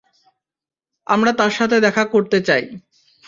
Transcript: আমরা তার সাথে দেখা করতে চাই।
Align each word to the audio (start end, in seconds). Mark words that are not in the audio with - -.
আমরা 1.07 1.31
তার 1.33 1.51
সাথে 1.51 1.77
দেখা 1.79 2.03
করতে 2.05 2.37
চাই। 2.41 2.63